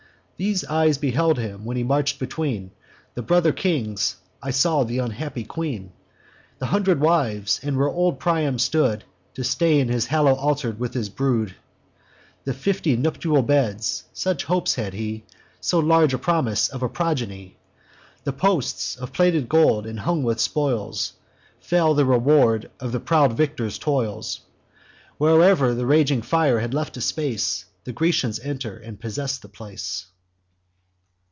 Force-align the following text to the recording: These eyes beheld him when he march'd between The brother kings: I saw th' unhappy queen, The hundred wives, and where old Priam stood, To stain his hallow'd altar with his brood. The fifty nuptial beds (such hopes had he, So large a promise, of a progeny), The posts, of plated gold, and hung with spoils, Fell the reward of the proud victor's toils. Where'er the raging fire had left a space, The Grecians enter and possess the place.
These 0.37 0.65
eyes 0.65 0.97
beheld 0.97 1.37
him 1.37 1.65
when 1.65 1.77
he 1.77 1.83
march'd 1.83 2.17
between 2.17 2.71
The 3.13 3.21
brother 3.21 3.51
kings: 3.53 4.15
I 4.41 4.49
saw 4.49 4.83
th' 4.83 4.97
unhappy 4.97 5.43
queen, 5.43 5.91
The 6.57 6.65
hundred 6.65 6.99
wives, 6.99 7.59
and 7.61 7.77
where 7.77 7.87
old 7.87 8.19
Priam 8.19 8.57
stood, 8.57 9.03
To 9.35 9.43
stain 9.43 9.87
his 9.89 10.07
hallow'd 10.07 10.39
altar 10.39 10.71
with 10.71 10.95
his 10.95 11.09
brood. 11.09 11.53
The 12.43 12.55
fifty 12.55 12.97
nuptial 12.97 13.43
beds 13.43 14.05
(such 14.13 14.45
hopes 14.45 14.73
had 14.73 14.93
he, 14.95 15.25
So 15.59 15.77
large 15.77 16.11
a 16.11 16.17
promise, 16.17 16.69
of 16.69 16.81
a 16.81 16.89
progeny), 16.89 17.57
The 18.23 18.33
posts, 18.33 18.95
of 18.95 19.13
plated 19.13 19.47
gold, 19.47 19.85
and 19.85 19.99
hung 19.99 20.23
with 20.23 20.39
spoils, 20.41 21.13
Fell 21.59 21.93
the 21.93 22.03
reward 22.03 22.71
of 22.79 22.91
the 22.91 22.99
proud 22.99 23.33
victor's 23.33 23.77
toils. 23.77 24.41
Where'er 25.19 25.75
the 25.75 25.85
raging 25.85 26.23
fire 26.23 26.59
had 26.61 26.73
left 26.73 26.97
a 26.97 27.01
space, 27.01 27.65
The 27.83 27.93
Grecians 27.93 28.39
enter 28.39 28.75
and 28.75 28.99
possess 28.99 29.37
the 29.37 29.47
place. 29.47 30.07